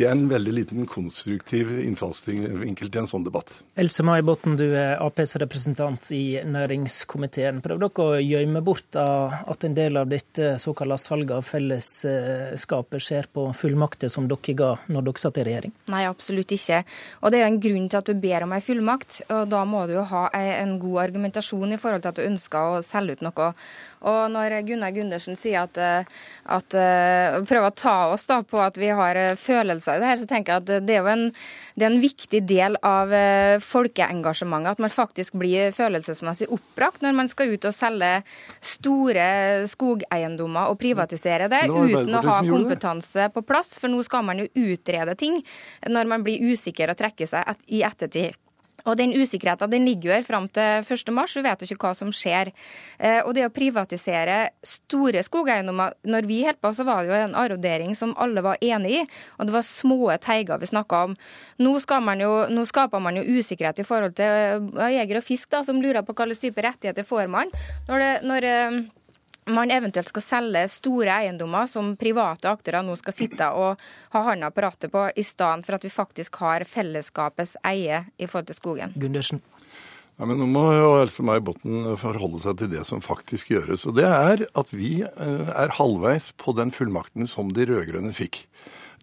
Det 0.00 0.06
er 0.08 0.14
en 0.16 0.30
veldig 0.30 0.52
liten 0.56 0.86
konstruktiv 0.88 1.74
innfallsvinkel 1.82 2.88
til 2.88 3.02
en 3.02 3.08
sånn 3.10 3.24
debatt. 3.26 3.50
Else 3.76 4.00
May 4.06 4.22
Botten, 4.24 4.54
du 4.56 4.70
er 4.72 4.94
Aps 4.96 5.34
representant 5.42 6.06
i 6.16 6.40
næringskomiteen. 6.40 7.58
Prøver 7.60 7.82
dere 7.82 8.06
å 8.06 8.22
gjemme 8.24 8.62
bort 8.64 8.96
at 8.96 9.66
en 9.68 9.76
del 9.76 10.00
av 10.00 10.08
dette 10.08 10.54
såkalte 10.62 10.96
salget 11.02 11.34
av 11.36 11.44
fellesskapet 11.44 13.04
skjer 13.04 13.28
på 13.28 13.44
fullmakter 13.58 14.08
som 14.08 14.24
dere 14.30 14.54
ga 14.56 14.70
når 14.88 15.04
dere 15.10 15.24
satt 15.26 15.42
i 15.42 15.44
regjering? 15.50 15.76
Nei, 15.92 16.06
absolutt 16.08 16.56
ikke. 16.56 16.80
Og 17.20 17.34
det 17.34 17.42
er 17.42 17.44
jo 17.44 17.50
en 17.50 17.60
grunn 17.68 17.92
til 17.92 18.00
at 18.00 18.08
du 18.08 18.24
ber 18.24 18.48
om 18.48 18.56
ei 18.56 18.62
fullmakt. 18.64 19.20
og 19.28 19.52
Da 19.52 19.62
må 19.68 19.84
du 19.84 19.98
jo 19.98 20.06
ha 20.14 20.24
en 20.32 20.78
god 20.80 21.02
argumentasjon 21.04 21.76
i 21.76 21.80
forhold 21.84 22.06
til 22.06 22.14
at 22.14 22.22
du 22.22 22.24
ønsker 22.24 22.78
å 22.78 22.80
selge 22.88 23.18
ut 23.18 23.26
noe. 23.28 23.52
Og 24.08 24.20
når 24.32 24.62
Gunnar 24.64 24.96
Gundersen 24.96 25.36
sier 25.36 25.68
at, 25.68 25.76
at 26.48 26.72
prøver 26.72 27.68
å 27.68 27.76
ta 27.76 27.98
oss 28.16 28.24
da 28.32 28.40
på 28.40 28.64
at 28.64 28.80
vi 28.80 28.88
har 28.96 29.20
følelser 29.36 29.89
i 29.96 30.02
det 30.02 30.10
her, 30.10 30.20
så 30.20 30.28
tenker 30.30 30.54
jeg 30.54 30.64
at 30.64 30.86
det 30.86 30.96
er 30.96 31.04
jo 31.04 31.10
en, 31.12 31.26
det 31.78 31.86
er 31.86 31.92
en 31.92 32.02
viktig 32.02 32.42
del 32.48 32.78
av 32.86 33.12
folkeengasjementet 33.64 34.76
at 34.76 34.82
man 34.82 34.92
faktisk 34.92 35.36
blir 35.40 35.74
følelsesmessig 35.76 36.50
oppbrakt 36.52 37.04
når 37.04 37.16
man 37.16 37.30
skal 37.30 37.54
ut 37.54 37.68
og 37.68 37.74
selge 37.76 38.10
store 38.64 39.28
skogeiendommer 39.70 40.70
og 40.70 40.78
privatisere 40.80 41.48
det 41.52 41.64
uten 41.70 42.14
å 42.16 42.24
ha 42.26 42.38
kompetanse 42.46 43.30
på 43.34 43.44
plass. 43.46 43.76
For 43.80 43.92
nå 43.92 44.02
skal 44.06 44.26
man 44.26 44.42
jo 44.42 44.50
utrede 44.70 45.16
ting 45.18 45.40
når 45.88 46.10
man 46.10 46.26
blir 46.26 46.42
usikker 46.50 46.92
og 46.92 47.00
trekker 47.00 47.30
seg 47.30 47.66
i 47.70 47.84
ettertid. 47.86 48.38
Og 48.84 48.96
Den 49.00 49.14
usikkerheten 49.16 49.70
den 49.70 49.86
ligger 49.88 50.10
jo 50.10 50.16
her 50.16 50.26
fram 50.26 50.48
til 50.48 50.84
1. 50.84 51.12
mars, 51.14 51.36
vi 51.36 51.44
vet 51.44 51.62
jo 51.62 51.68
ikke 51.68 51.90
hva 51.90 51.94
som 51.96 52.12
skjer. 52.14 52.52
Eh, 52.98 53.20
og 53.24 53.34
det 53.36 53.46
å 53.46 53.52
privatisere 53.52 54.50
store 54.66 55.22
skogeiendommer 55.26 55.94
Når 56.04 56.28
vi 56.28 56.42
holdt 56.44 56.60
på, 56.62 56.72
så 56.74 56.84
var 56.86 57.02
det 57.02 57.10
jo 57.10 57.18
en 57.18 57.36
arrodering 57.38 57.94
som 57.96 58.14
alle 58.20 58.42
var 58.44 58.60
enig 58.62 59.00
i, 59.00 59.02
og 59.38 59.48
det 59.48 59.54
var 59.54 59.66
små 59.66 60.10
teiger 60.22 60.60
vi 60.60 60.70
snakka 60.70 61.04
om. 61.08 61.16
Nå, 61.60 61.74
man 62.04 62.20
jo, 62.22 62.30
nå, 62.50 62.64
skaper 62.68 63.02
man 63.02 63.16
jo 63.18 63.24
usikkerhet 63.24 63.80
i 63.80 63.86
forhold 63.86 64.16
til 64.18 64.70
jeger 64.80 65.10
jegere 65.10 65.22
og 65.22 65.26
fisk, 65.26 65.50
da, 65.50 65.62
som 65.66 65.80
lurer 65.82 66.04
på 66.06 66.14
hva 66.14 66.28
slags 66.28 66.42
type 66.44 66.64
rettigheter 66.64 67.06
får 67.06 67.30
man. 67.32 67.50
Når, 67.88 68.04
det, 68.04 68.10
når 68.28 68.48
eh, 68.48 68.80
man 69.54 69.70
eventuelt 69.74 70.08
skal 70.10 70.24
selge 70.24 70.64
store 70.72 71.14
eiendommer 71.22 71.68
som 71.70 71.94
private 72.00 72.50
aktører 72.50 72.84
nå 72.86 72.96
skal 72.98 73.16
sitte 73.16 73.50
og 73.56 73.80
ha 74.14 74.24
hånda 74.26 74.50
på 74.54 74.64
rattet 74.64 74.92
på, 74.92 75.06
i 75.14 75.24
stedet 75.26 75.66
for 75.66 75.78
at 75.78 75.86
vi 75.86 75.92
faktisk 75.92 76.40
har 76.42 76.66
fellesskapets 76.68 77.56
eie 77.66 78.04
i 78.18 78.28
forhold 78.28 78.50
til 78.50 78.60
skogen. 78.60 78.94
Gundersen. 79.00 79.42
Ja, 80.20 80.26
men 80.28 80.36
Nå 80.36 80.50
må 80.52 80.66
jo 80.76 80.88
Else 81.00 81.24
May 81.24 81.40
Botten 81.40 81.94
forholde 81.96 82.42
seg 82.42 82.58
til 82.60 82.68
det 82.74 82.82
som 82.84 83.00
faktisk 83.00 83.54
gjøres. 83.54 83.86
Og 83.88 83.96
det 83.96 84.04
er 84.04 84.42
at 84.52 84.72
vi 84.74 84.98
eh, 85.00 85.52
er 85.54 85.72
halvveis 85.78 86.28
på 86.36 86.52
den 86.58 86.74
fullmakten 86.76 87.30
som 87.30 87.54
de 87.56 87.64
rød-grønne 87.70 88.12
fikk. 88.12 88.42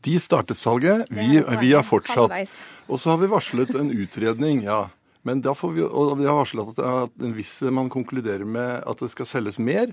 De 0.05 0.13
startet 0.21 0.59
salget, 0.59 1.07
vi, 1.09 1.41
vi 1.41 1.71
har 1.73 1.81
fortsatt. 1.81 2.53
Og 2.85 3.01
så 3.01 3.15
har 3.15 3.17
vi 3.23 3.31
varslet 3.31 3.73
en 3.75 3.89
utredning. 3.89 4.61
ja. 4.67 4.83
Men 5.27 5.43
da 5.43 5.53
får 5.57 5.75
vi, 5.75 5.83
og 5.83 6.15
vi 6.21 6.27
har 6.29 6.37
varslet 6.37 6.71
at, 6.71 6.79
at 7.11 7.27
hvis 7.35 7.59
man 7.73 7.91
konkluderer 7.91 8.47
med 8.47 8.81
at 8.87 9.03
det 9.03 9.11
skal 9.11 9.27
selges 9.27 9.59
mer, 9.59 9.91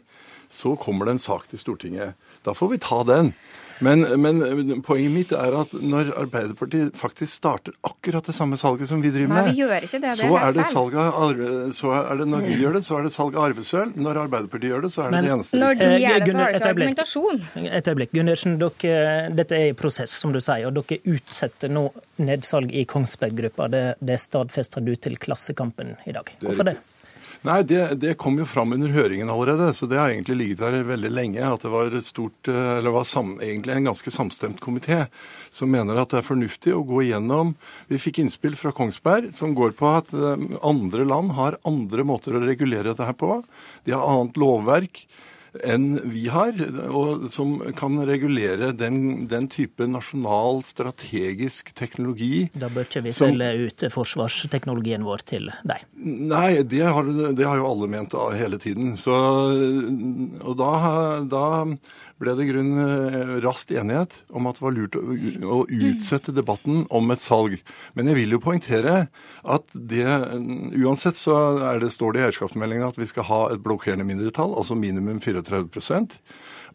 så 0.52 0.76
kommer 0.78 1.08
det 1.08 1.16
en 1.16 1.24
sak 1.24 1.48
til 1.50 1.58
Stortinget. 1.58 2.14
Da 2.46 2.54
får 2.54 2.74
vi 2.74 2.82
ta 2.82 3.02
den. 3.08 3.32
Men, 3.78 4.04
men, 4.22 4.82
poenget 4.86 5.12
mitt 5.14 5.32
er 5.34 5.56
at 5.58 5.72
når 5.74 6.12
Arbeiderpartiet 6.20 6.98
faktisk 6.98 7.32
starter 7.32 7.74
akkurat 7.86 8.26
det 8.26 8.34
samme 8.36 8.58
salget 8.60 8.90
som 8.90 9.02
vi 9.02 9.10
driver 9.14 9.32
med, 9.32 9.48
Nei, 9.48 9.54
vi 9.54 9.62
gjør 9.62 9.86
ikke 9.88 10.00
det. 10.04 10.12
Det 10.14 10.28
så, 10.28 10.30
er 10.38 10.54
det 10.54 10.66
salg 10.70 10.96
av 11.00 11.18
arve, 11.26 11.50
så 11.74 11.92
er 11.98 12.22
det 12.22 12.28
når 12.30 12.46
vi 12.46 12.58
gjør 12.60 12.78
det, 12.78 12.84
så 12.86 12.98
er 12.98 13.08
det 13.08 13.12
salg 13.16 13.38
av 13.38 13.48
arvesølv. 13.48 13.98
Når 14.06 14.22
Arbeiderpartiet 14.24 14.74
gjør 14.74 14.86
det, 14.86 14.92
så 14.94 15.04
er 15.04 15.10
det 15.10 15.16
men, 15.16 15.28
det 15.28 15.34
eneste 15.38 15.60
Når 15.60 15.78
de 15.80 15.90
gjør 15.90 15.98
det, 15.98 16.30
så 16.30 16.38
har 16.38 16.54
det 16.54 16.60
ikke 16.60 16.72
argumentasjon. 16.74 17.44
Et 17.64 17.92
øyeblikk. 17.92 18.14
Gundersen, 18.14 18.56
dette 18.62 19.58
er 19.58 19.68
i 19.72 19.76
prosess, 19.76 20.14
som 20.22 20.34
du 20.34 20.40
sier, 20.44 20.68
og 20.70 20.78
dere 20.78 21.16
utsetter 21.16 21.72
nå 21.72 21.88
nedsalg 22.22 22.74
i 22.74 22.86
Kongsberg-gruppa. 22.88 23.68
Det, 23.72 23.84
det 24.04 24.20
stadfester 24.22 24.84
du 24.84 24.94
til 24.94 25.18
Klassekampen 25.18 25.96
i 26.06 26.14
dag. 26.14 26.30
Hvorfor 26.44 26.70
det? 26.70 26.78
Nei, 27.42 27.62
det, 27.66 27.80
det, 28.00 28.14
kom 28.20 28.38
jo 28.38 28.46
fram 28.48 28.72
under 28.76 28.92
høringen 28.94 29.30
allerede, 29.32 29.72
så 29.74 29.88
det 29.90 29.98
har 29.98 30.12
egentlig 30.12 30.36
ligget 30.38 30.62
der 30.62 30.86
veldig 30.86 31.10
lenge. 31.12 31.42
At 31.44 31.64
det 31.66 31.72
var, 31.72 31.96
stort, 32.04 32.48
eller 32.48 32.94
var 32.94 33.08
sam, 33.08 33.34
egentlig 33.42 33.74
en 33.74 33.90
ganske 33.90 34.12
samstemt 34.14 34.62
komité 34.64 35.04
som 35.54 35.70
mener 35.70 35.98
at 36.00 36.12
det 36.12 36.20
er 36.20 36.26
fornuftig 36.26 36.72
å 36.74 36.82
gå 36.86 37.04
igjennom 37.04 37.52
Vi 37.90 38.00
fikk 38.02 38.22
innspill 38.22 38.56
fra 38.58 38.72
Kongsberg 38.74 39.30
som 39.36 39.54
går 39.54 39.76
på 39.78 39.90
at 39.92 40.10
eh, 40.14 40.48
andre 40.66 41.06
land 41.06 41.34
har 41.38 41.60
andre 41.68 42.06
måter 42.06 42.34
å 42.34 42.42
regulere 42.42 42.90
dette 42.90 43.06
her 43.06 43.18
på. 43.18 43.38
De 43.86 43.94
har 43.94 44.02
annet 44.08 44.40
lovverk 44.40 45.04
enn 45.62 46.00
vi 46.10 46.26
har, 46.32 46.56
og 46.88 47.28
som 47.32 47.56
kan 47.78 48.00
regulere 48.06 48.72
den, 48.76 49.26
den 49.30 49.48
type 49.52 49.86
nasjonal 49.86 50.62
strategisk 50.66 51.74
teknologi. 51.78 52.48
Da 52.58 52.70
bør 52.72 52.88
ikke 52.88 53.04
vi 53.06 53.14
selge 53.14 53.50
ut 53.68 53.86
forsvarsteknologien 53.94 55.06
vår 55.06 55.26
til 55.28 55.52
deg? 55.68 55.84
Nei, 55.94 56.62
det 56.66 56.82
har, 56.82 57.12
det 57.36 57.46
har 57.46 57.60
jo 57.60 57.68
alle 57.70 57.90
ment 57.90 58.16
hele 58.34 58.58
tiden. 58.62 58.96
Så, 59.00 59.14
og 60.42 60.58
da, 60.58 60.72
da 61.30 61.46
ble 62.22 62.34
det 62.38 62.46
i 62.46 62.50
grunn 62.52 62.72
eh, 62.78 63.32
raskt 63.44 63.72
enighet 63.74 64.20
om 64.34 64.46
at 64.48 64.58
det 64.58 64.64
var 64.64 64.74
lurt 64.76 64.98
å, 64.98 65.62
utsette 65.64 66.34
debatten 66.34 66.84
om 66.94 67.10
et 67.10 67.22
salg. 67.22 67.56
Men 67.98 68.10
jeg 68.10 68.20
vil 68.20 68.36
jo 68.36 68.42
poengtere 68.42 68.96
at 69.42 69.74
det 69.74 70.06
uansett 70.78 71.18
så 71.18 71.36
det, 71.82 71.90
står 71.94 72.14
det 72.14 72.22
i 72.22 72.26
eierskapsmeldinga 72.28 72.92
at 72.92 73.00
vi 73.00 73.08
skal 73.10 73.28
ha 73.28 73.40
et 73.52 73.62
blokkerende 73.64 74.06
mindretall, 74.06 74.54
altså 74.56 74.78
minimum 74.78 75.20
34 75.24 75.43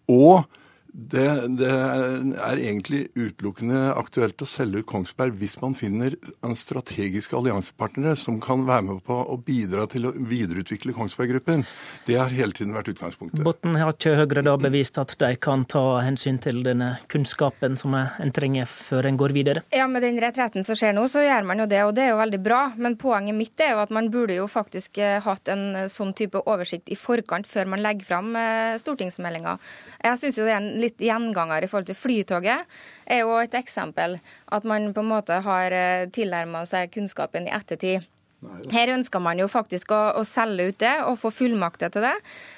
og 0.07 0.43
det, 0.93 1.25
det, 1.59 1.69
er 1.69 2.57
egentlig 2.57 3.03
utelukkende 3.13 3.91
aktuelt 3.93 4.41
å 4.41 4.47
selge 4.49 4.81
ut 4.81 4.87
Kongsberg 4.89 5.35
hvis 5.37 5.59
man 5.61 5.75
finner 5.77 6.15
en 6.45 6.55
strategiske 6.57 7.35
alliansepartnere 7.37 8.15
som 8.17 8.39
kan 8.41 8.65
være 8.67 8.87
med 8.87 9.03
på 9.05 9.13
å 9.13 9.37
bidra 9.37 9.85
til 9.91 10.09
å 10.09 10.13
videreutvikle 10.13 10.95
Kongsberg 10.97 11.33
Gruppen. 11.35 11.65
Det 12.07 12.17
har 12.17 12.33
hele 12.33 12.55
tiden 12.57 12.73
vært 12.73 12.89
utgangspunktet. 12.93 13.43
Botten 13.45 13.77
har 13.77 13.93
ikke 13.93 14.15
Høyre 14.19 14.43
da 14.45 14.55
bevist 14.61 14.97
at 15.01 15.13
de 15.21 15.29
kan 15.41 15.67
ta 15.69 15.83
hensyn 16.01 16.39
til 16.41 16.63
denne 16.65 16.95
kunnskapen 17.11 17.77
som 17.79 17.93
en 17.99 18.33
trenger 18.35 18.65
før 18.69 19.11
en 19.11 19.19
går 19.19 19.35
videre? 19.35 19.63
Ja, 19.75 19.85
med 19.91 20.03
den 20.05 20.17
retretten 20.21 20.65
som 20.65 20.77
skjer 20.79 20.95
nå, 20.97 21.05
så 21.11 21.23
gjør 21.25 21.45
man 21.47 21.61
jo 21.63 21.69
det, 21.69 21.83
og 21.85 21.93
det 21.97 22.07
er 22.07 22.13
jo 22.15 22.21
veldig 22.23 22.41
bra. 22.45 22.63
Men 22.81 22.97
poenget 22.99 23.37
mitt 23.37 23.61
er 23.61 23.75
jo 23.75 23.83
at 23.83 23.93
man 23.93 24.09
burde 24.13 24.39
jo 24.39 24.49
faktisk 24.49 24.97
eh, 25.03 25.19
hatt 25.23 25.53
en 25.53 25.85
sånn 25.91 26.15
type 26.17 26.41
oversikt 26.49 26.89
i 26.89 26.97
forkant 26.99 27.47
før 27.49 27.69
man 27.75 27.85
legger 27.85 28.09
fram 28.09 28.33
eh, 28.39 28.75
stortingsmeldinga. 28.81 29.57
Jeg 30.09 30.21
syns 30.23 30.41
jo 30.41 30.47
det 30.47 30.55
er 30.55 30.61
en 30.63 30.78
litt 30.81 31.01
gjenganger 31.03 31.65
i 31.65 31.69
forhold 31.71 31.89
til 31.89 31.99
Flytoget, 31.99 32.79
er 33.05 33.23
jo 33.23 33.35
et 33.41 33.57
eksempel. 33.59 34.17
At 34.51 34.67
man 34.67 34.91
på 34.95 35.03
en 35.03 35.11
måte 35.11 35.41
har 35.45 35.75
eh, 35.75 36.07
tilnærma 36.15 36.65
seg 36.69 36.93
kunnskapen 36.95 37.49
i 37.49 37.53
ettertid. 37.55 38.07
Her 38.71 38.93
ønsker 38.93 39.19
man 39.19 39.39
jo 39.41 39.49
faktisk 39.51 39.91
å, 39.91 39.99
å, 40.15 40.23
selge 40.23 40.69
ut 40.69 40.77
det 40.79 40.93
og 41.03 41.17
få 41.19 41.31
fullmakter 41.33 41.91
til 41.91 42.05
det, 42.07 42.13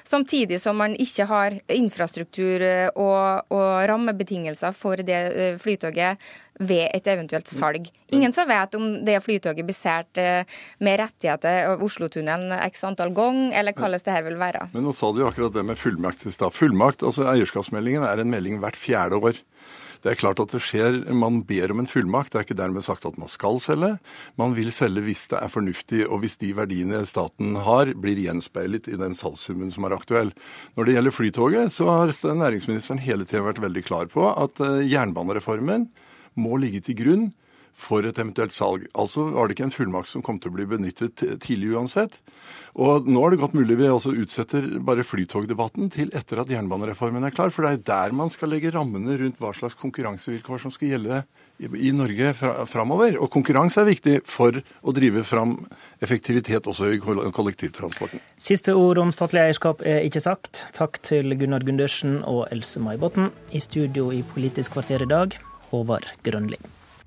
samtidig 0.05 0.59
som 0.61 0.77
man 0.77 0.93
ikke 0.93 1.25
har 1.29 1.57
infrastruktur 1.73 2.61
eh, 2.61 2.89
og, 2.93 3.49
og 3.49 3.69
rammebetingelser 3.89 4.75
for 4.77 5.01
det 5.01 5.19
eh, 5.31 5.57
flytoget 5.61 6.21
ved 6.61 6.91
et 6.93 7.09
eventuelt 7.09 7.49
salg. 7.49 7.89
Ingen 8.13 8.35
som 8.35 8.45
vet 8.45 8.77
om 8.77 8.87
det 9.07 9.17
flytoget 9.25 9.65
blir 9.65 9.73
sært 9.73 10.19
med 10.83 10.99
rettigheter 11.01 11.71
av 11.71 11.81
Oslotunnelen 11.81 12.53
x 12.67 12.83
antall 12.85 13.09
ganger, 13.17 13.55
eller 13.57 13.73
hvordan 13.73 14.03
det 14.05 14.13
her 14.13 14.27
vil 14.27 14.37
være. 14.37 14.67
Men 14.75 14.85
nå 14.85 14.93
sa 14.93 15.09
du 15.09 15.23
jo 15.23 15.29
akkurat 15.31 15.55
det 15.55 15.63
med 15.65 15.79
fullmakt 15.81 16.27
i 16.29 16.33
stad. 16.35 16.53
Fullmakt, 16.53 17.07
altså 17.07 17.25
eierskapsmeldingen 17.31 18.05
er 18.05 18.21
en 18.21 18.29
melding 18.29 18.61
hvert 18.61 18.77
fjerde 18.77 19.17
år. 19.17 19.41
Det 20.01 20.11
er 20.11 20.17
klart 20.17 20.39
at 20.41 20.53
det 20.53 20.61
skjer, 20.65 21.03
Man 21.13 21.43
ber 21.45 21.71
om 21.71 21.81
en 21.83 21.89
fullmakt. 21.89 22.33
Det 22.33 22.39
er 22.39 22.45
ikke 22.47 22.57
dermed 22.57 22.85
sagt 22.85 23.05
at 23.05 23.17
man 23.21 23.29
skal 23.29 23.59
selge. 23.61 23.91
Man 24.37 24.55
vil 24.57 24.71
selge 24.73 25.03
hvis 25.05 25.27
det 25.29 25.37
er 25.41 25.51
fornuftig, 25.51 26.05
og 26.07 26.23
hvis 26.23 26.37
de 26.41 26.53
verdiene 26.57 27.03
staten 27.05 27.55
har, 27.55 27.93
blir 27.93 28.17
gjenspeilet 28.17 28.89
i 28.89 28.97
den 28.97 29.13
salgssummen 29.17 29.71
som 29.73 29.85
er 29.85 29.97
aktuell. 29.97 30.33
Når 30.75 30.87
det 30.87 30.95
gjelder 30.97 31.15
Flytoget, 31.17 31.75
så 31.75 31.89
har 31.89 32.11
næringsministeren 32.11 33.03
hele 33.03 33.25
tiden 33.25 33.45
vært 33.45 33.61
veldig 33.61 33.85
klar 33.85 34.09
på 34.09 34.25
at 34.31 34.61
eh, 34.63 34.87
jernbanereformen 34.89 35.89
må 36.39 36.57
ligge 36.57 36.81
til 36.85 36.97
grunn 36.97 37.29
for 37.77 38.05
et 38.05 38.17
eventuelt 38.19 38.53
salg. 38.55 38.87
Altså 38.97 39.25
var 39.33 39.47
det 39.47 39.57
ikke 39.57 39.67
en 39.69 39.75
fullmakt 39.75 40.11
som 40.11 40.23
kom 40.25 40.39
til 40.41 40.51
å 40.51 40.57
bli 40.57 40.67
benyttet 40.69 41.23
tidlig 41.43 41.73
uansett. 41.75 42.19
Og 42.79 43.07
nå 43.09 43.21
er 43.23 43.33
det 43.33 43.41
godt 43.41 43.55
mulig 43.57 43.77
vi 43.79 43.89
også 43.91 44.13
utsetter 44.15 44.67
bare 44.85 45.05
flytogdebatten 45.07 45.91
til 45.93 46.11
etter 46.15 46.41
at 46.43 46.51
jernbanereformen 46.51 47.25
er 47.27 47.33
klar. 47.35 47.51
For 47.51 47.65
det 47.65 47.73
er 47.73 47.85
der 47.91 48.15
man 48.15 48.31
skal 48.33 48.53
legge 48.53 48.71
rammene 48.75 49.17
rundt 49.19 49.39
hva 49.41 49.53
slags 49.57 49.77
konkurransevilkår 49.81 50.63
som 50.63 50.73
skal 50.73 50.93
gjelde 50.93 51.21
i 51.61 51.91
Norge 51.93 52.33
framover. 52.69 53.17
Og 53.21 53.31
konkurranse 53.33 53.81
er 53.83 53.89
viktig 53.91 54.17
for 54.29 54.61
å 54.61 54.95
drive 54.95 55.25
fram 55.27 55.57
effektivitet 56.01 56.67
også 56.69 56.93
i 56.95 56.99
kollektivtransporten. 57.01 58.23
Siste 58.41 58.75
ord 58.77 59.01
om 59.03 59.13
statlig 59.15 59.43
eierskap 59.45 59.83
er 59.85 60.05
ikke 60.07 60.23
sagt. 60.23 60.65
Takk 60.77 61.01
til 61.05 61.35
Gunnar 61.37 61.65
Gundersen 61.67 62.21
og 62.23 62.45
Else 62.51 62.81
May 62.83 62.99
Botten. 63.01 63.31
I 63.51 63.63
studio 63.63 64.09
i 64.15 64.23
Politisk 64.33 64.77
kvarter 64.77 65.03
i 65.03 65.09
dag, 65.11 65.35
Håvard 65.71 66.07
Grønli. 66.25 66.59